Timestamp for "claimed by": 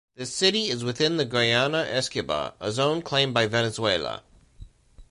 3.03-3.45